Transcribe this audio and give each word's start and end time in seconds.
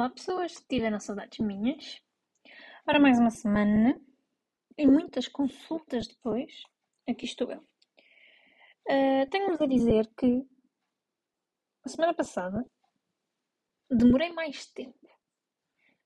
Olá 0.00 0.08
pessoas, 0.08 0.54
tiveram 0.66 0.98
saudades 0.98 1.38
minhas? 1.40 2.02
Ora, 2.88 2.98
mais 2.98 3.18
uma 3.18 3.28
semana 3.28 4.00
e 4.78 4.86
muitas 4.86 5.28
consultas 5.28 6.08
depois, 6.08 6.62
aqui 7.06 7.26
estou 7.26 7.52
eu. 7.52 7.60
Uh, 8.88 9.28
Tenho-vos 9.30 9.60
a 9.60 9.66
dizer 9.66 10.10
que 10.16 10.42
a 11.84 11.88
semana 11.90 12.14
passada 12.14 12.64
demorei 13.90 14.32
mais 14.32 14.64
tempo 14.68 15.06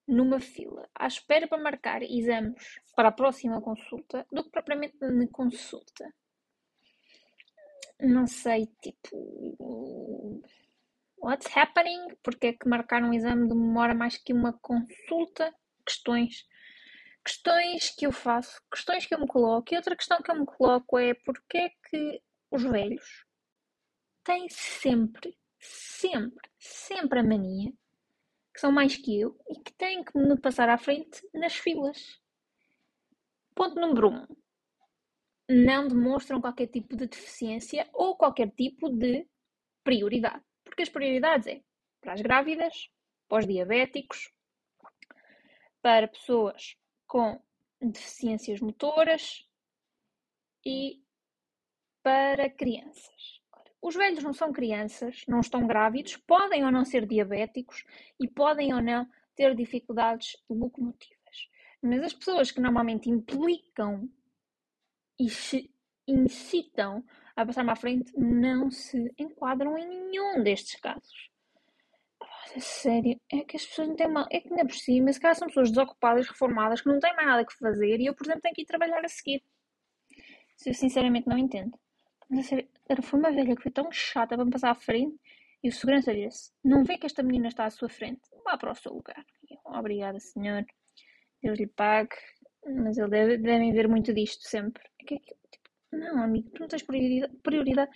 numa 0.08 0.40
fila 0.40 0.90
à 0.92 1.06
espera 1.06 1.46
para 1.46 1.62
marcar 1.62 2.02
exames 2.02 2.80
para 2.96 3.10
a 3.10 3.12
próxima 3.12 3.62
consulta 3.62 4.26
do 4.32 4.42
que 4.42 4.50
propriamente 4.50 4.96
na 5.02 5.28
consulta. 5.28 6.12
Não 8.00 8.26
sei, 8.26 8.66
tipo, 8.82 10.42
What's 11.24 11.46
happening? 11.56 12.18
Porque 12.22 12.48
é 12.48 12.52
que 12.52 12.68
marcar 12.68 13.02
um 13.02 13.14
exame 13.14 13.48
demora 13.48 13.94
mais 13.94 14.18
que 14.18 14.30
uma 14.30 14.52
consulta? 14.52 15.54
Questões. 15.86 16.46
Questões 17.24 17.88
que 17.96 18.06
eu 18.06 18.12
faço, 18.12 18.60
questões 18.70 19.06
que 19.06 19.14
eu 19.14 19.18
me 19.18 19.26
coloco. 19.26 19.72
E 19.72 19.76
outra 19.78 19.96
questão 19.96 20.20
que 20.20 20.30
eu 20.30 20.38
me 20.38 20.44
coloco 20.44 20.98
é 20.98 21.14
porque 21.14 21.56
é 21.56 21.70
que 21.70 22.22
os 22.50 22.62
velhos 22.62 23.24
têm 24.22 24.50
sempre, 24.50 25.34
sempre, 25.58 26.50
sempre 26.58 27.20
a 27.20 27.22
mania 27.22 27.72
que 28.52 28.60
são 28.60 28.70
mais 28.70 28.94
que 28.94 29.18
eu 29.18 29.34
e 29.48 29.58
que 29.58 29.72
têm 29.72 30.04
que 30.04 30.18
me 30.18 30.38
passar 30.38 30.68
à 30.68 30.76
frente 30.76 31.26
nas 31.32 31.54
filas. 31.54 32.20
Ponto 33.54 33.80
número 33.80 34.10
um. 34.10 34.26
Não 35.48 35.88
demonstram 35.88 36.38
qualquer 36.38 36.66
tipo 36.66 36.94
de 36.94 37.06
deficiência 37.06 37.88
ou 37.94 38.14
qualquer 38.14 38.50
tipo 38.50 38.90
de 38.90 39.26
prioridade. 39.82 40.44
Porque 40.74 40.82
as 40.82 40.88
prioridades 40.88 41.46
é 41.46 41.62
para 42.00 42.14
as 42.14 42.20
grávidas, 42.20 42.90
para 43.28 43.38
os 43.38 43.46
diabéticos, 43.46 44.28
para 45.80 46.08
pessoas 46.08 46.76
com 47.06 47.40
deficiências 47.80 48.60
motoras 48.60 49.48
e 50.66 51.00
para 52.02 52.50
crianças. 52.50 53.40
Os 53.80 53.94
velhos 53.94 54.24
não 54.24 54.32
são 54.32 54.52
crianças, 54.52 55.24
não 55.28 55.38
estão 55.38 55.64
grávidos, 55.64 56.16
podem 56.16 56.64
ou 56.64 56.72
não 56.72 56.84
ser 56.84 57.06
diabéticos 57.06 57.84
e 58.20 58.26
podem 58.26 58.74
ou 58.74 58.82
não 58.82 59.08
ter 59.36 59.54
dificuldades 59.54 60.36
locomotivas. 60.50 61.48
Mas 61.80 62.02
as 62.02 62.12
pessoas 62.12 62.50
que 62.50 62.60
normalmente 62.60 63.08
implicam 63.08 64.10
e 65.20 65.28
incitam 66.08 67.04
a 67.36 67.44
passar-me 67.44 67.70
à 67.70 67.76
frente 67.76 68.12
não 68.16 68.70
se 68.70 69.12
enquadram 69.18 69.76
em 69.76 69.86
nenhum 69.86 70.42
destes 70.42 70.80
casos. 70.80 71.30
É 72.54 72.60
sério, 72.60 73.20
é 73.32 73.42
que 73.42 73.56
as 73.56 73.66
pessoas 73.66 73.88
não 73.88 73.96
têm 73.96 74.08
mal. 74.08 74.26
É 74.30 74.40
que 74.40 74.48
ainda 74.48 74.64
por 74.64 74.74
cima, 74.74 75.12
se 75.12 75.20
calhar 75.20 75.34
são 75.34 75.48
pessoas 75.48 75.70
desocupadas, 75.70 76.28
reformadas, 76.28 76.80
que 76.80 76.88
não 76.88 77.00
têm 77.00 77.14
mais 77.16 77.26
nada 77.26 77.44
que 77.44 77.56
fazer 77.58 78.00
e 78.00 78.06
eu, 78.06 78.14
por 78.14 78.26
exemplo, 78.26 78.42
tenho 78.42 78.54
que 78.54 78.62
ir 78.62 78.66
trabalhar 78.66 79.04
a 79.04 79.08
seguir. 79.08 79.42
Isso 80.56 80.68
eu 80.68 80.74
sinceramente 80.74 81.28
não 81.28 81.36
entendo. 81.38 81.78
Mas 82.28 82.46
a 82.46 82.48
sério, 82.48 83.02
foi 83.02 83.18
uma 83.18 83.30
velha 83.32 83.56
que 83.56 83.62
foi 83.62 83.72
tão 83.72 83.90
chata 83.90 84.36
para 84.36 84.44
me 84.44 84.50
passar 84.50 84.70
à 84.70 84.74
frente 84.74 85.18
e 85.62 85.68
o 85.68 85.72
segurança 85.72 86.14
disse: 86.14 86.52
Não 86.62 86.84
vê 86.84 86.96
que 86.98 87.06
esta 87.06 87.22
menina 87.22 87.48
está 87.48 87.64
à 87.64 87.70
sua 87.70 87.88
frente? 87.88 88.22
Vá 88.44 88.56
para 88.56 88.72
o 88.72 88.74
seu 88.74 88.92
lugar. 88.92 89.24
Eu, 89.50 89.58
Obrigada, 89.64 90.20
senhor. 90.20 90.64
Deus 91.42 91.58
lhe 91.58 91.66
pague. 91.66 92.16
Mas 92.66 92.96
ele 92.96 93.08
deve, 93.08 93.36
devem 93.38 93.72
ver 93.72 93.88
muito 93.88 94.12
disto 94.12 94.42
sempre. 94.48 94.82
É 95.00 95.04
que, 95.04 95.18
tipo, 95.18 95.63
não, 95.96 96.22
amigo, 96.22 96.50
tu 96.50 96.60
não 96.60 96.68
tens 96.68 96.82
prioridade. 97.42 97.90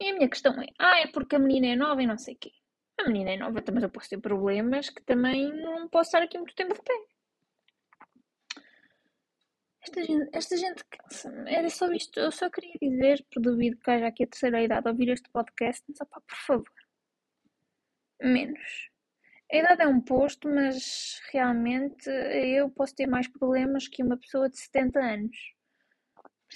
E 0.00 0.10
a 0.10 0.14
minha 0.14 0.28
questão 0.28 0.60
é: 0.60 0.66
ah, 0.78 1.00
é 1.00 1.06
porque 1.08 1.36
a 1.36 1.38
menina 1.38 1.68
é 1.68 1.76
nova 1.76 2.02
e 2.02 2.06
não 2.06 2.18
sei 2.18 2.34
o 2.34 2.38
quê. 2.38 2.50
A 2.98 3.04
menina 3.04 3.30
é 3.30 3.36
nova, 3.36 3.62
mas 3.72 3.82
eu 3.82 3.90
posso 3.90 4.10
ter 4.10 4.18
problemas 4.18 4.90
que 4.90 5.02
também 5.02 5.52
não 5.62 5.88
posso 5.88 6.08
estar 6.08 6.22
aqui 6.22 6.36
muito 6.38 6.54
tempo 6.54 6.74
de 6.74 6.82
pé. 6.82 6.94
Esta 9.82 10.04
gente, 10.04 10.28
esta 10.32 10.56
gente 10.56 10.84
cansa-me. 10.84 11.52
Era 11.52 11.68
só 11.68 11.90
isto. 11.92 12.18
Eu 12.20 12.30
só 12.30 12.48
queria 12.48 12.74
dizer, 12.80 13.24
por 13.32 13.42
duvido 13.42 13.78
que 13.78 13.90
haja 13.90 14.06
aqui 14.06 14.24
a 14.24 14.26
terceira 14.28 14.62
idade 14.62 14.86
a 14.86 14.90
ouvir 14.92 15.08
este 15.08 15.28
podcast, 15.30 15.82
mas 15.88 16.00
opá, 16.00 16.20
por 16.20 16.36
favor. 16.36 16.72
Menos. 18.22 18.90
A 19.52 19.56
idade 19.56 19.82
é 19.82 19.86
um 19.86 20.00
posto, 20.00 20.48
mas 20.48 21.20
realmente 21.32 22.08
eu 22.08 22.70
posso 22.70 22.94
ter 22.94 23.06
mais 23.06 23.28
problemas 23.28 23.88
que 23.88 24.02
uma 24.02 24.16
pessoa 24.16 24.48
de 24.48 24.58
70 24.58 25.00
anos 25.00 25.36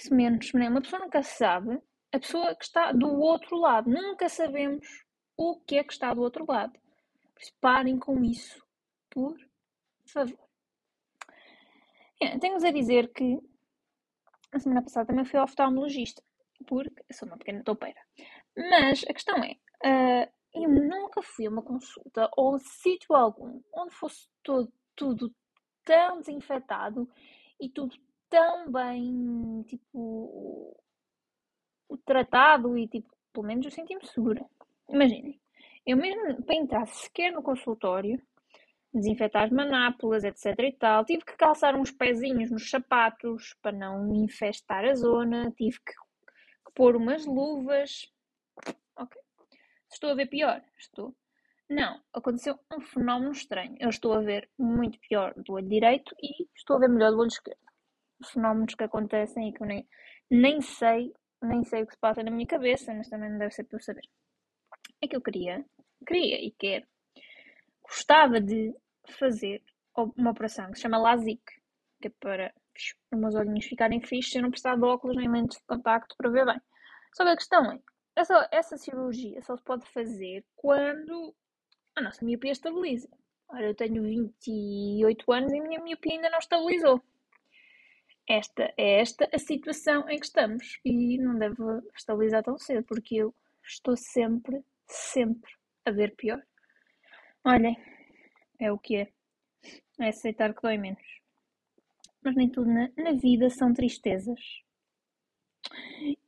menos, 0.09 0.51
né? 0.53 0.69
Uma 0.69 0.81
pessoa 0.81 1.01
nunca 1.01 1.23
sabe 1.23 1.81
a 2.11 2.19
pessoa 2.19 2.55
que 2.55 2.63
está 2.63 2.91
do 2.91 3.07
outro 3.19 3.57
lado. 3.57 3.89
Nunca 3.89 4.29
sabemos 4.29 4.85
o 5.35 5.59
que 5.61 5.77
é 5.77 5.83
que 5.83 5.93
está 5.93 6.13
do 6.13 6.21
outro 6.21 6.45
lado. 6.47 6.73
Parem 7.61 7.99
com 7.99 8.23
isso, 8.23 8.65
por 9.09 9.35
favor. 10.05 10.47
Tenho-vos 12.41 12.63
a 12.63 12.71
dizer 12.71 13.11
que 13.13 13.37
a 14.51 14.59
semana 14.59 14.81
passada 14.81 15.07
também 15.07 15.25
fui 15.25 15.37
ao 15.37 15.45
oftalmologista, 15.45 16.23
porque 16.65 17.03
sou 17.13 17.27
uma 17.27 17.37
pequena 17.37 17.63
toupeira. 17.63 18.01
Mas 18.55 19.03
a 19.07 19.13
questão 19.13 19.35
é, 19.43 19.51
uh, 19.85 20.31
eu 20.53 20.69
nunca 20.69 21.21
fui 21.21 21.45
a 21.45 21.49
uma 21.49 21.61
consulta 21.61 22.29
ou 22.35 22.57
sítio 22.57 23.15
algum 23.15 23.61
onde 23.73 23.93
fosse 23.93 24.27
todo, 24.41 24.71
tudo 24.95 25.31
tão 25.85 26.19
desinfetado 26.19 27.07
e 27.61 27.69
tudo 27.69 27.95
tão 28.29 28.71
bem, 28.71 29.63
tipo, 29.63 30.75
tratado 32.05 32.77
e, 32.77 32.87
tipo, 32.87 33.09
pelo 33.33 33.47
menos 33.47 33.65
eu 33.65 33.71
senti-me 33.71 34.05
segura. 34.05 34.45
Imaginem, 34.89 35.39
eu 35.85 35.97
mesmo 35.97 36.43
para 36.43 36.55
entrar 36.55 36.85
sequer 36.87 37.31
no 37.31 37.43
consultório, 37.43 38.21
desinfetar 38.93 39.43
as 39.43 39.51
manápolas, 39.51 40.23
etc 40.23 40.57
e 40.59 40.71
tal, 40.73 41.05
tive 41.05 41.23
que 41.23 41.37
calçar 41.37 41.75
uns 41.75 41.91
pezinhos 41.91 42.49
nos 42.49 42.69
sapatos 42.69 43.55
para 43.61 43.77
não 43.77 44.13
infestar 44.15 44.85
a 44.85 44.95
zona, 44.95 45.51
tive 45.51 45.77
que, 45.79 45.93
que 45.93 46.73
pôr 46.73 46.95
umas 46.95 47.25
luvas. 47.25 48.11
Ok. 48.97 49.21
Estou 49.91 50.11
a 50.11 50.15
ver 50.15 50.27
pior? 50.27 50.61
Estou. 50.77 51.15
Não, 51.69 52.01
aconteceu 52.13 52.57
um 52.71 52.79
fenómeno 52.79 53.31
estranho. 53.31 53.75
Eu 53.79 53.89
estou 53.89 54.13
a 54.13 54.21
ver 54.21 54.49
muito 54.57 54.97
pior 54.99 55.33
do 55.35 55.53
olho 55.53 55.67
direito 55.67 56.15
e 56.21 56.47
estou 56.55 56.77
a 56.77 56.79
ver 56.79 56.89
melhor 56.89 57.11
do 57.11 57.19
olho 57.19 57.27
esquerdo 57.27 57.66
fenómenos 58.25 58.75
que 58.75 58.83
acontecem 58.83 59.49
e 59.49 59.53
que 59.53 59.61
eu 59.61 59.67
nem, 59.67 59.87
nem 60.29 60.61
sei, 60.61 61.13
nem 61.41 61.63
sei 61.63 61.83
o 61.83 61.87
que 61.87 61.93
se 61.93 61.99
passa 61.99 62.23
na 62.23 62.31
minha 62.31 62.47
cabeça, 62.47 62.93
mas 62.93 63.09
também 63.09 63.29
não 63.29 63.37
deve 63.37 63.53
ser 63.53 63.63
para 63.65 63.77
eu 63.77 63.83
saber. 63.83 64.07
É 65.01 65.07
que 65.07 65.15
eu 65.15 65.21
queria, 65.21 65.63
queria 66.05 66.43
e 66.43 66.51
quero, 66.51 66.85
gostava 67.83 68.41
de 68.41 68.73
fazer 69.19 69.63
uma 70.15 70.31
operação 70.31 70.69
que 70.71 70.75
se 70.75 70.81
chama 70.81 70.97
LASIK, 70.97 71.43
que 72.01 72.07
é 72.07 72.11
para 72.19 72.53
os 72.75 73.19
meus 73.19 73.35
olhinhos 73.35 73.65
ficarem 73.65 74.01
fixos 74.01 74.35
e 74.35 74.37
eu 74.37 74.43
não 74.43 74.51
precisar 74.51 74.75
de 74.75 74.83
óculos 74.83 75.17
nem 75.17 75.29
lentes 75.29 75.57
de 75.57 75.65
contacto 75.65 76.15
para 76.17 76.29
ver 76.29 76.45
bem. 76.45 76.61
Só 77.15 77.23
que 77.23 77.29
a 77.31 77.35
questão 77.35 77.71
é, 77.71 77.79
essa, 78.15 78.47
essa 78.51 78.77
cirurgia 78.77 79.41
só 79.41 79.55
se 79.55 79.63
pode 79.63 79.85
fazer 79.87 80.45
quando 80.55 81.33
a 81.95 82.01
nossa 82.01 82.23
miopia 82.23 82.51
estabiliza. 82.51 83.09
Ora, 83.49 83.67
eu 83.67 83.75
tenho 83.75 84.03
28 84.03 85.31
anos 85.31 85.51
e 85.51 85.59
a 85.59 85.63
minha 85.63 85.81
miopia 85.81 86.13
ainda 86.13 86.29
não 86.29 86.39
estabilizou 86.39 87.01
esta 88.27 88.73
é 88.77 88.99
esta 88.99 89.29
a 89.33 89.39
situação 89.39 90.07
em 90.09 90.19
que 90.19 90.25
estamos 90.25 90.79
e 90.83 91.17
não 91.17 91.39
deve 91.39 91.55
estabilizar 91.95 92.43
tão 92.43 92.57
cedo, 92.57 92.83
porque 92.83 93.15
eu 93.15 93.33
estou 93.63 93.95
sempre, 93.95 94.63
sempre 94.85 95.51
a 95.85 95.91
ver 95.91 96.15
pior. 96.15 96.41
Olhem, 97.43 97.77
é 98.59 98.71
o 98.71 98.77
que 98.77 98.97
é. 98.97 99.11
É 99.99 100.09
aceitar 100.09 100.53
que 100.53 100.61
dói 100.61 100.77
menos. 100.77 101.01
Mas 102.21 102.35
nem 102.35 102.49
tudo 102.49 102.69
na, 102.69 102.89
na 102.97 103.13
vida 103.13 103.49
são 103.49 103.73
tristezas. 103.73 104.39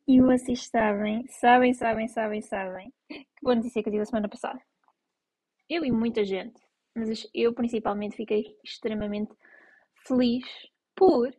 E 0.07 0.21
vocês 0.21 0.67
sabem, 0.67 1.27
sabem, 1.27 1.73
sabem, 1.73 2.07
sabem, 2.07 2.41
sabem. 2.41 2.93
Que 3.07 3.25
boa 3.43 3.55
notícia 3.55 3.83
que 3.83 3.89
eu 3.89 3.93
tive 3.93 4.03
a 4.03 4.05
semana 4.05 4.29
passada. 4.29 4.61
Eu 5.69 5.85
e 5.85 5.91
muita 5.91 6.23
gente, 6.23 6.59
mas 6.95 7.29
eu 7.33 7.53
principalmente 7.53 8.15
fiquei 8.15 8.57
extremamente 8.63 9.31
feliz 10.07 10.45
por 10.95 11.31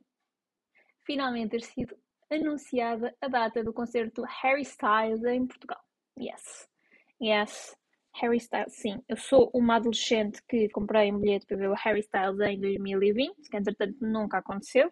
finalmente 1.10 1.50
ter 1.50 1.62
sido 1.62 1.98
anunciada 2.30 3.12
a 3.20 3.26
data 3.26 3.64
do 3.64 3.72
concerto 3.72 4.22
Harry 4.42 4.62
Styles 4.62 5.24
em 5.24 5.44
Portugal. 5.44 5.82
Yes, 6.16 6.68
yes, 7.20 7.76
Harry 8.14 8.36
Styles, 8.36 8.76
sim. 8.76 9.02
Eu 9.08 9.16
sou 9.16 9.50
uma 9.52 9.74
adolescente 9.74 10.40
que 10.48 10.68
comprei 10.68 11.12
um 11.12 11.18
bilhete 11.18 11.46
para 11.46 11.56
ver 11.56 11.68
o 11.68 11.74
Harry 11.74 11.98
Styles 11.98 12.38
em 12.38 12.60
2020, 12.60 13.50
que 13.50 13.56
entretanto 13.56 13.96
nunca 14.00 14.38
aconteceu. 14.38 14.86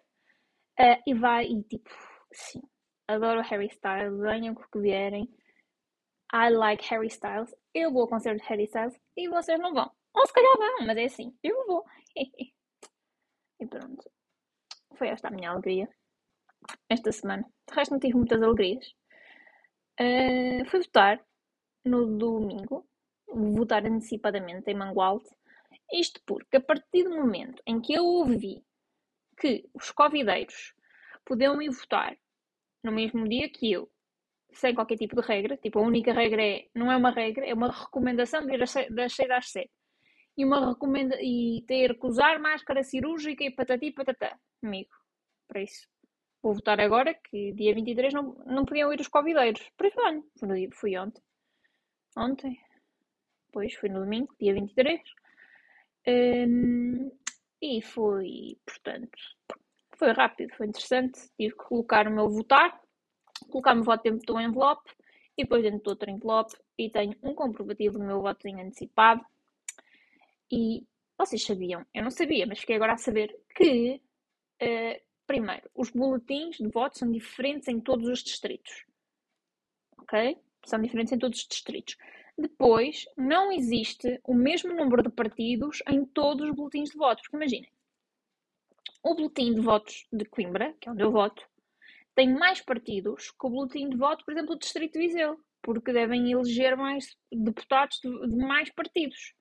Uh, 0.77 0.99
e 1.07 1.13
vai, 1.13 1.45
e 1.45 1.63
tipo, 1.63 1.89
sim, 2.33 2.61
adoro 3.07 3.41
Harry 3.41 3.67
Styles, 3.67 4.19
venham 4.19 4.53
com 4.53 4.63
o 4.63 4.69
que 4.69 4.79
vierem. 4.79 5.23
I 6.33 6.49
like 6.49 6.85
Harry 6.89 7.07
Styles. 7.07 7.55
Eu 7.73 7.93
vou 7.93 8.01
ao 8.01 8.09
concerto 8.09 8.41
de 8.41 8.49
Harry 8.49 8.65
Styles 8.65 8.99
e 9.15 9.29
vocês 9.29 9.57
não 9.57 9.73
vão. 9.73 9.89
Ou 10.13 10.27
se 10.27 10.33
calhar 10.33 10.57
vão, 10.57 10.85
mas 10.85 10.97
é 10.97 11.05
assim, 11.05 11.33
eu 11.41 11.65
vou. 11.65 11.85
e 12.17 13.67
pronto. 13.69 14.11
Foi 14.97 15.07
esta 15.07 15.29
a 15.29 15.31
minha 15.31 15.51
alegria 15.51 15.87
esta 16.89 17.11
semana. 17.11 17.43
De 17.67 17.75
resto, 17.75 17.91
não 17.91 17.99
tive 17.99 18.15
muitas 18.15 18.41
alegrias. 18.41 18.93
Uh, 19.99 20.65
fui 20.69 20.81
votar 20.81 21.19
no 21.85 22.17
domingo, 22.17 22.87
votar 23.27 23.85
antecipadamente 23.85 24.69
em 24.69 24.75
Mangualde. 24.75 25.25
Isto 25.91 26.21
porque, 26.25 26.57
a 26.57 26.61
partir 26.61 27.03
do 27.03 27.15
momento 27.15 27.61
em 27.65 27.81
que 27.81 27.93
eu 27.93 28.05
ouvi 28.05 28.63
que 29.39 29.67
os 29.73 29.91
covideiros 29.91 30.73
podiam 31.25 31.61
ir 31.61 31.69
votar 31.69 32.15
no 32.83 32.91
mesmo 32.91 33.27
dia 33.27 33.49
que 33.49 33.71
eu, 33.71 33.89
sem 34.53 34.73
qualquer 34.73 34.97
tipo 34.97 35.15
de 35.19 35.27
regra, 35.27 35.57
tipo, 35.57 35.79
a 35.79 35.81
única 35.81 36.13
regra 36.13 36.43
é, 36.43 36.67
não 36.75 36.91
é 36.91 36.97
uma 36.97 37.11
regra, 37.11 37.45
é 37.45 37.53
uma 37.53 37.71
recomendação 37.71 38.45
de 38.45 38.53
ir 38.53 38.59
das 38.91 39.13
6 39.13 39.29
às 39.31 39.51
7. 39.51 39.69
E, 40.37 40.45
uma 40.45 40.69
recomenda 40.69 41.17
e 41.21 41.63
ter 41.67 41.99
que 41.99 42.07
usar 42.07 42.39
máscara 42.39 42.83
cirúrgica 42.83 43.43
e 43.43 43.51
patati 43.51 43.91
patatá, 43.91 44.39
amigo. 44.63 44.89
Para 45.47 45.61
isso, 45.63 45.87
vou 46.41 46.53
votar 46.53 46.79
agora, 46.79 47.13
que 47.13 47.53
dia 47.53 47.73
23 47.73 48.13
não, 48.13 48.35
não 48.45 48.65
podiam 48.65 48.91
ir 48.93 48.99
os 48.99 49.07
covideiros. 49.07 49.61
Por 49.77 49.87
isso, 49.87 49.99
olha, 49.99 50.23
fui, 50.37 50.69
fui 50.71 50.97
ontem. 50.97 51.21
Ontem. 52.17 52.59
Pois, 53.51 53.73
foi 53.75 53.89
no 53.89 54.01
domingo, 54.01 54.33
dia 54.39 54.53
23. 54.53 55.01
Um, 56.07 57.11
e 57.61 57.81
foi, 57.81 58.57
portanto, 58.65 59.17
foi 59.97 60.11
rápido, 60.11 60.53
foi 60.55 60.67
interessante. 60.67 61.19
Tive 61.37 61.51
que 61.51 61.63
colocar 61.65 62.07
o 62.07 62.11
meu 62.11 62.29
votar, 62.29 62.79
colocar 63.49 63.73
o 63.73 63.75
meu 63.75 63.83
voto 63.83 64.03
dentro 64.03 64.33
do 64.33 64.39
envelope 64.39 64.91
e 65.37 65.43
depois 65.43 65.63
dentro 65.63 65.83
do 65.83 65.89
outro 65.89 66.09
envelope 66.09 66.55
e 66.77 66.89
tenho 66.89 67.15
um 67.21 67.33
comprovativo 67.33 67.97
do 67.97 68.05
meu 68.05 68.21
voto 68.21 68.47
antecipado. 68.47 69.23
E 70.51 70.83
vocês 71.17 71.43
sabiam, 71.45 71.85
eu 71.93 72.03
não 72.03 72.11
sabia, 72.11 72.47
mas 72.47 72.59
fiquei 72.59 72.77
agora 72.77 72.93
a 72.93 72.97
saber 72.97 73.37
que, 73.55 74.01
uh, 74.61 75.01
primeiro, 75.29 75.69
os 75.75 75.91
boletins 75.91 76.57
de 76.57 76.67
voto 76.69 76.97
são 76.97 77.11
diferentes 77.11 77.67
em 77.67 77.79
todos 77.79 78.07
os 78.07 78.23
distritos. 78.23 78.83
Ok? 79.99 80.35
São 80.65 80.81
diferentes 80.81 81.13
em 81.13 81.19
todos 81.19 81.37
os 81.37 81.47
distritos. 81.47 81.95
Depois, 82.35 83.05
não 83.15 83.51
existe 83.51 84.19
o 84.23 84.33
mesmo 84.33 84.73
número 84.73 85.03
de 85.03 85.09
partidos 85.09 85.83
em 85.87 86.03
todos 86.03 86.49
os 86.49 86.55
boletins 86.55 86.89
de 86.89 86.97
voto. 86.97 87.21
Porque 87.21 87.35
imaginem, 87.37 87.71
o 89.03 89.13
boletim 89.13 89.53
de 89.53 89.61
votos 89.61 90.07
de 90.11 90.25
Coimbra, 90.25 90.75
que 90.81 90.89
é 90.89 90.91
onde 90.91 91.03
eu 91.03 91.11
voto, 91.11 91.47
tem 92.15 92.33
mais 92.33 92.59
partidos 92.59 93.29
que 93.29 93.45
o 93.45 93.51
boletim 93.51 93.87
de 93.87 93.97
voto, 93.97 94.25
por 94.25 94.31
exemplo, 94.31 94.55
do 94.55 94.59
Distrito 94.59 94.93
de 94.93 95.05
Viseu, 95.05 95.39
porque 95.61 95.93
devem 95.93 96.31
eleger 96.31 96.75
mais 96.75 97.15
deputados 97.31 97.99
de, 97.99 98.09
de 98.29 98.35
mais 98.35 98.71
partidos. 98.71 99.35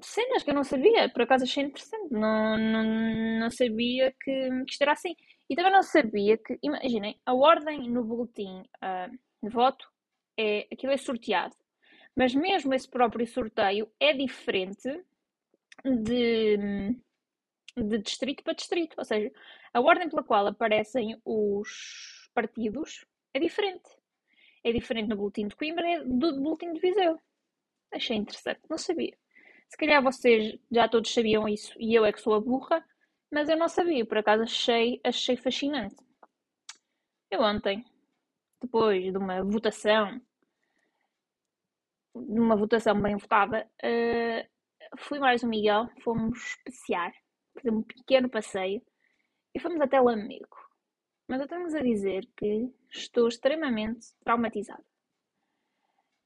Cenas 0.00 0.42
que 0.42 0.50
eu 0.50 0.54
não 0.54 0.64
sabia, 0.64 1.08
por 1.08 1.22
acaso 1.22 1.44
achei 1.44 1.62
interessante, 1.62 2.12
não, 2.12 2.58
não, 2.58 2.84
não 3.40 3.50
sabia 3.50 4.12
que, 4.20 4.50
que 4.64 4.72
isto 4.72 4.82
era 4.82 4.92
assim. 4.92 5.14
E 5.48 5.54
também 5.54 5.72
não 5.72 5.82
sabia 5.82 6.36
que, 6.36 6.58
imaginem, 6.62 7.20
a 7.24 7.34
ordem 7.34 7.88
no 7.88 8.04
boletim 8.04 8.60
uh, 8.60 9.18
de 9.42 9.50
voto 9.50 9.86
é, 10.38 10.66
aquilo 10.72 10.92
é 10.92 10.96
sorteado. 10.96 11.54
Mas 12.16 12.34
mesmo 12.34 12.72
esse 12.74 12.88
próprio 12.88 13.26
sorteio 13.26 13.90
é 14.00 14.12
diferente 14.12 14.88
de, 15.84 16.56
de 17.76 17.98
distrito 17.98 18.42
para 18.42 18.54
distrito. 18.54 18.94
Ou 18.98 19.04
seja, 19.04 19.32
a 19.72 19.80
ordem 19.80 20.08
pela 20.08 20.24
qual 20.24 20.46
aparecem 20.46 21.20
os 21.24 22.28
partidos 22.34 23.04
é 23.32 23.40
diferente. 23.40 23.88
É 24.62 24.72
diferente 24.72 25.08
no 25.08 25.16
boletim 25.16 25.46
de 25.46 25.56
Coimbra 25.56 25.88
e 25.88 26.04
do 26.04 26.40
boletim 26.40 26.72
de 26.72 26.80
Viseu. 26.80 27.20
Achei 27.92 28.16
interessante, 28.16 28.60
não 28.68 28.78
sabia. 28.78 29.16
Se 29.74 29.78
calhar 29.78 30.00
vocês 30.00 30.56
já 30.70 30.88
todos 30.88 31.12
sabiam 31.12 31.48
isso 31.48 31.74
e 31.80 31.98
eu 31.98 32.04
é 32.04 32.12
que 32.12 32.20
sou 32.20 32.34
a 32.34 32.40
burra, 32.40 32.80
mas 33.28 33.48
eu 33.48 33.56
não 33.56 33.68
sabia, 33.68 34.06
por 34.06 34.18
acaso 34.18 34.44
achei, 34.44 35.00
achei 35.02 35.36
fascinante. 35.36 35.96
Eu 37.28 37.40
ontem 37.40 37.84
depois 38.62 39.02
de 39.02 39.18
uma 39.18 39.42
votação, 39.42 40.20
de 42.14 42.38
uma 42.38 42.54
votação 42.54 43.02
bem 43.02 43.16
votada, 43.16 43.68
uh, 43.82 44.96
fui 44.96 45.18
mais 45.18 45.42
o 45.42 45.48
Miguel, 45.48 45.88
fomos 46.04 46.56
passear, 46.64 47.12
fazer 47.56 47.70
um 47.72 47.82
pequeno 47.82 48.30
passeio 48.30 48.80
e 49.52 49.58
fomos 49.58 49.80
até 49.80 50.00
Lamego. 50.00 50.56
Mas 51.26 51.40
eu 51.40 51.48
tenho-vos 51.48 51.74
a 51.74 51.82
dizer 51.82 52.24
que 52.36 52.72
estou 52.92 53.26
extremamente 53.26 54.06
traumatizada. 54.22 54.84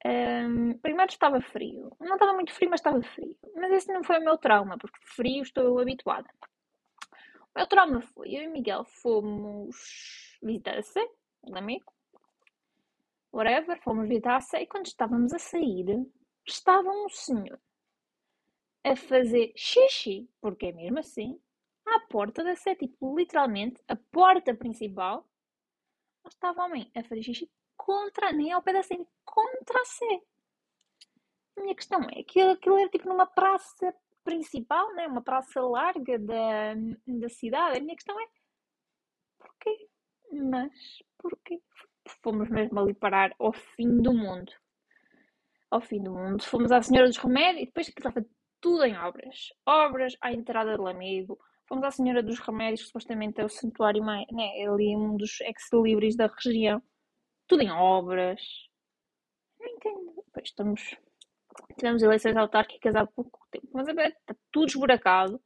Um, 0.04 0.78
primeiro 0.78 1.10
estava 1.10 1.40
frio. 1.40 1.90
Não 2.00 2.14
estava 2.14 2.32
muito 2.32 2.52
frio, 2.52 2.70
mas 2.70 2.80
estava 2.80 3.02
frio. 3.02 3.36
Mas 3.54 3.72
esse 3.72 3.92
não 3.92 4.04
foi 4.04 4.18
o 4.18 4.24
meu 4.24 4.38
trauma, 4.38 4.78
porque 4.78 4.98
frio 5.02 5.42
estou 5.42 5.78
habituada. 5.78 6.28
O 7.54 7.58
meu 7.58 7.66
trauma 7.66 8.00
foi, 8.00 8.34
eu 8.36 8.42
e 8.42 8.48
Miguel 8.48 8.84
fomos 8.84 10.38
visitar 10.42 10.78
a 10.78 10.82
Sé, 10.82 11.04
Lamego, 11.44 11.92
whatever, 13.32 13.80
fomos 13.82 14.08
visitar 14.08 14.36
a 14.36 14.40
Sé 14.40 14.62
e 14.62 14.66
quando 14.66 14.86
estávamos 14.86 15.32
a 15.32 15.38
sair, 15.38 16.06
estava 16.46 16.88
um 16.88 17.08
senhor 17.08 17.58
a 18.84 18.94
fazer 18.94 19.52
xixi, 19.56 20.30
porque 20.40 20.66
é 20.66 20.72
mesmo 20.72 21.00
assim, 21.00 21.40
à 21.84 22.00
porta 22.08 22.44
da 22.44 22.54
Sé, 22.54 22.76
tipo, 22.76 23.18
literalmente, 23.18 23.82
a 23.88 23.96
porta 23.96 24.54
principal, 24.54 25.26
estava 26.28 26.64
homem 26.64 26.90
a 26.94 27.02
fazer 27.02 27.22
xixi 27.22 27.50
contra, 27.76 28.32
nem 28.32 28.52
ao 28.52 28.62
pé 28.62 28.72
da 28.72 28.82
contra 29.38 29.80
a 29.80 29.84
Sé. 29.84 30.22
A 31.56 31.60
minha 31.60 31.74
questão 31.74 32.00
é 32.10 32.22
que 32.24 32.40
aquilo 32.40 32.78
era 32.78 32.88
tipo 32.88 33.08
numa 33.08 33.26
praça 33.26 33.94
principal, 34.24 34.92
né? 34.94 35.06
uma 35.06 35.22
praça 35.22 35.60
larga 35.60 36.18
da, 36.18 36.74
da 37.06 37.28
cidade. 37.28 37.78
A 37.78 37.80
minha 37.80 37.94
questão 37.94 38.20
é 38.20 38.26
porquê? 39.38 39.88
Mas 40.32 41.02
porquê? 41.18 41.60
fomos 42.22 42.48
mesmo 42.48 42.80
ali 42.80 42.94
parar 42.94 43.34
ao 43.38 43.52
fim 43.52 44.00
do 44.00 44.12
mundo. 44.12 44.50
Ao 45.70 45.80
fim 45.80 46.02
do 46.02 46.12
mundo. 46.12 46.42
Fomos 46.42 46.72
à 46.72 46.82
Senhora 46.82 47.06
dos 47.06 47.18
Remédios 47.18 47.62
e 47.62 47.66
depois 47.66 47.88
que 47.88 48.00
estava 48.00 48.24
tudo 48.60 48.84
em 48.84 48.96
obras. 48.96 49.52
Obras 49.66 50.16
à 50.20 50.32
entrada 50.32 50.76
do 50.76 50.86
Amigo. 50.86 51.38
Fomos 51.66 51.84
à 51.84 51.90
Senhora 51.90 52.22
dos 52.22 52.38
Remédios, 52.38 52.80
que 52.80 52.86
supostamente 52.86 53.40
é 53.40 53.44
o 53.44 53.48
santuário. 53.48 54.02
Né, 54.02 54.24
é 54.56 54.66
ali 54.66 54.96
um 54.96 55.16
dos 55.16 55.40
ex-libris 55.42 56.16
da 56.16 56.26
região. 56.26 56.82
Tudo 57.46 57.62
em 57.62 57.70
obras. 57.70 58.67
Entendo. 59.78 60.14
Depois 60.26 60.48
estamos. 60.48 60.96
Tivemos 61.78 62.02
eleições 62.02 62.36
autárquicas 62.36 62.94
há 62.94 63.06
pouco 63.06 63.40
tempo. 63.50 63.68
Mas 63.72 63.88
é, 63.88 64.08
está 64.08 64.34
tudo 64.50 64.66
esburacado. 64.66 65.40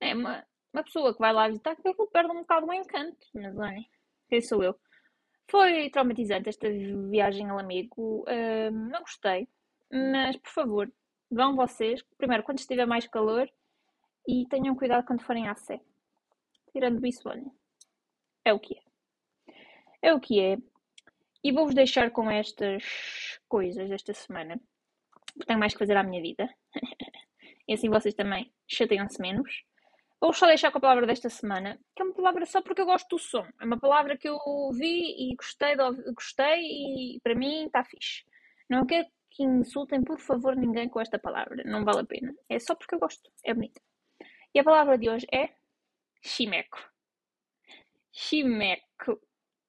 É 0.00 0.14
uma, 0.14 0.44
uma 0.72 0.82
pessoa 0.82 1.12
que 1.12 1.20
vai 1.20 1.32
lá 1.32 1.48
visitar 1.48 1.76
que 1.76 1.82
perde 2.12 2.30
um 2.30 2.40
bocado 2.40 2.66
o 2.66 2.72
encanto. 2.72 3.26
Mas 3.34 3.56
olha, 3.56 3.84
quem 4.28 4.40
sou 4.40 4.62
eu? 4.62 4.78
Foi 5.50 5.90
traumatizante 5.90 6.48
esta 6.48 6.68
viagem 7.08 7.48
ao 7.48 7.58
amigo. 7.58 8.24
Uh, 8.28 8.70
não 8.70 9.00
gostei, 9.00 9.48
mas 9.90 10.36
por 10.36 10.50
favor, 10.50 10.92
vão 11.30 11.54
vocês, 11.54 12.02
primeiro, 12.18 12.42
quando 12.42 12.58
estiver 12.58 12.86
mais 12.86 13.06
calor 13.06 13.48
e 14.26 14.46
tenham 14.48 14.74
cuidado 14.74 15.06
quando 15.06 15.22
forem 15.22 15.48
à 15.48 15.54
sé. 15.54 15.80
Tirando 16.72 17.04
isso, 17.06 17.28
olhem, 17.28 17.50
é 18.44 18.52
o 18.52 18.58
que 18.58 18.76
é. 18.76 18.82
É 20.02 20.14
o 20.14 20.20
que 20.20 20.40
é. 20.40 20.58
E 21.46 21.52
vou-vos 21.52 21.76
deixar 21.76 22.10
com 22.10 22.28
estas 22.28 22.82
coisas 23.48 23.88
esta 23.88 24.12
semana, 24.12 24.60
porque 25.32 25.46
tenho 25.46 25.60
mais 25.60 25.72
que 25.72 25.78
fazer 25.78 25.96
à 25.96 26.02
minha 26.02 26.20
vida. 26.20 26.52
e 27.68 27.72
assim 27.72 27.88
vocês 27.88 28.14
também 28.14 28.52
chateiam-se 28.66 29.22
menos. 29.22 29.62
Vou 30.20 30.32
só 30.32 30.48
deixar 30.48 30.72
com 30.72 30.78
a 30.78 30.80
palavra 30.80 31.06
desta 31.06 31.30
semana, 31.30 31.78
que 31.94 32.02
é 32.02 32.04
uma 32.04 32.14
palavra 32.14 32.44
só 32.46 32.60
porque 32.60 32.80
eu 32.80 32.86
gosto 32.86 33.06
do 33.10 33.18
som. 33.20 33.46
É 33.60 33.64
uma 33.64 33.78
palavra 33.78 34.18
que 34.18 34.28
eu 34.28 34.36
ouvi 34.44 35.30
e 35.30 35.36
gostei, 35.36 35.76
de, 35.76 36.12
gostei 36.14 36.62
e 36.62 37.20
para 37.22 37.36
mim 37.36 37.66
está 37.66 37.84
fixe. 37.84 38.24
Não 38.68 38.84
quero 38.84 39.06
que 39.30 39.44
insultem, 39.44 40.02
por 40.02 40.18
favor, 40.18 40.56
ninguém 40.56 40.88
com 40.88 41.00
esta 41.00 41.16
palavra. 41.16 41.62
Não 41.64 41.84
vale 41.84 42.00
a 42.00 42.04
pena. 42.04 42.34
É 42.48 42.58
só 42.58 42.74
porque 42.74 42.96
eu 42.96 42.98
gosto. 42.98 43.30
É 43.44 43.54
bonita. 43.54 43.80
E 44.52 44.58
a 44.58 44.64
palavra 44.64 44.98
de 44.98 45.08
hoje 45.08 45.28
é 45.32 45.50
chimeco. 46.20 46.90
Chimeco. 48.10 49.20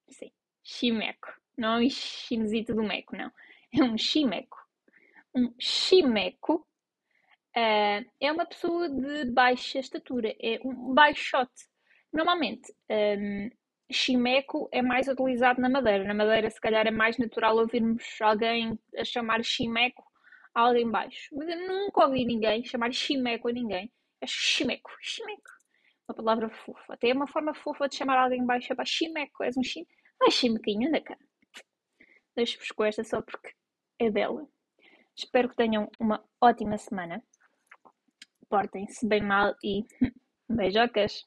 Sim, 0.08 0.32
chimeco. 0.64 1.38
Não 1.58 1.76
é 1.76 1.86
um 1.86 1.90
chinesito 1.90 2.74
do 2.74 2.82
meco, 2.82 3.16
não. 3.16 3.30
É 3.70 3.82
um 3.82 3.98
chimeco. 3.98 4.56
Um 5.34 5.52
chimeco 5.58 6.66
Uh, 7.56 8.04
é 8.20 8.30
uma 8.30 8.46
pessoa 8.46 8.88
de 8.88 9.24
baixa 9.32 9.80
estatura, 9.80 10.32
é 10.40 10.60
um 10.64 10.94
baixote. 10.94 11.66
Normalmente, 12.12 12.72
um, 12.88 13.50
chimeco 13.90 14.68
é 14.70 14.80
mais 14.80 15.08
utilizado 15.08 15.60
na 15.60 15.68
Madeira. 15.68 16.04
Na 16.04 16.14
Madeira, 16.14 16.48
se 16.50 16.60
calhar, 16.60 16.86
é 16.86 16.90
mais 16.90 17.18
natural 17.18 17.56
ouvirmos 17.56 18.04
alguém 18.20 18.78
a 18.96 19.04
chamar 19.04 19.42
chimeco 19.44 20.04
a 20.54 20.60
alguém 20.60 20.88
baixo. 20.88 21.34
Mas 21.34 21.48
eu 21.48 21.66
nunca 21.66 22.06
ouvi 22.06 22.24
ninguém 22.24 22.64
chamar 22.64 22.92
chimeco 22.92 23.48
a 23.48 23.52
ninguém. 23.52 23.90
É 24.20 24.26
chimeco, 24.26 24.90
chimeco. 25.00 25.50
Uma 26.08 26.14
palavra 26.14 26.48
fofa. 26.50 26.94
Até 26.94 27.10
é 27.10 27.14
uma 27.14 27.26
forma 27.26 27.54
fofa 27.54 27.88
de 27.88 27.96
chamar 27.96 28.18
alguém 28.18 28.44
baixo. 28.44 28.72
É 28.72 28.84
chimeco, 28.84 29.42
és 29.42 29.56
um 29.56 29.62
chim... 29.62 29.84
Ai, 30.22 30.30
chimequinho, 30.30 30.88
anda 30.88 31.00
cá. 31.00 31.16
Deixo-vos 32.38 32.70
com 32.70 32.84
esta 32.84 33.02
só 33.02 33.20
porque 33.20 33.52
é 33.98 34.08
bela. 34.08 34.46
Espero 35.16 35.48
que 35.48 35.56
tenham 35.56 35.90
uma 35.98 36.24
ótima 36.40 36.78
semana 36.78 37.20
portem-se 38.48 39.04
bem 39.06 39.22
mal 39.22 39.56
e 39.60 39.84
beijocas! 40.48 41.26